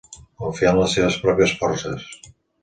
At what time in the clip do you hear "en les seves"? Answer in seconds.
0.73-1.19